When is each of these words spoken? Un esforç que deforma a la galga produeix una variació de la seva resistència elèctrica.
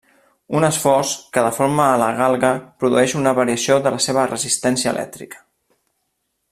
Un 0.59 0.63
esforç 0.67 1.11
que 1.35 1.43
deforma 1.47 1.83
a 1.89 1.99
la 2.03 2.07
galga 2.21 2.51
produeix 2.85 3.15
una 3.21 3.35
variació 3.43 3.79
de 3.89 3.95
la 3.97 4.03
seva 4.09 4.27
resistència 4.35 4.97
elèctrica. 4.99 5.45